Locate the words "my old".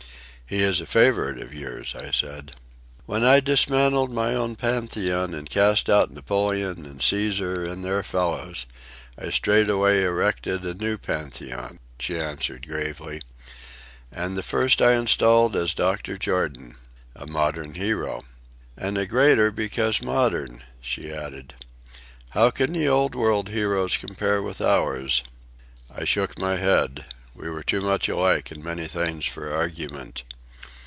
4.11-4.57